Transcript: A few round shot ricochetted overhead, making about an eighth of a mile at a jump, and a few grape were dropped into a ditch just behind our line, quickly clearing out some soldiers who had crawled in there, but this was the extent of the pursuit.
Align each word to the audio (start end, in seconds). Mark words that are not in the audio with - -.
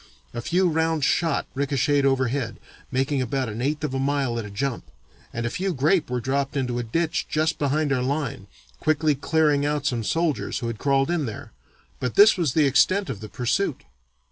A 0.33 0.41
few 0.41 0.67
round 0.67 1.03
shot 1.03 1.45
ricochetted 1.53 2.05
overhead, 2.07 2.59
making 2.91 3.21
about 3.21 3.49
an 3.49 3.61
eighth 3.61 3.83
of 3.83 3.93
a 3.93 3.99
mile 3.99 4.39
at 4.39 4.45
a 4.45 4.49
jump, 4.49 4.83
and 5.31 5.45
a 5.45 5.49
few 5.51 5.75
grape 5.75 6.09
were 6.09 6.19
dropped 6.19 6.57
into 6.57 6.79
a 6.79 6.83
ditch 6.83 7.27
just 7.29 7.59
behind 7.59 7.93
our 7.93 8.01
line, 8.01 8.47
quickly 8.79 9.13
clearing 9.13 9.63
out 9.63 9.85
some 9.85 10.03
soldiers 10.03 10.57
who 10.57 10.65
had 10.65 10.79
crawled 10.79 11.11
in 11.11 11.27
there, 11.27 11.51
but 11.99 12.15
this 12.15 12.35
was 12.35 12.53
the 12.55 12.65
extent 12.65 13.11
of 13.11 13.19
the 13.19 13.29
pursuit. 13.29 13.83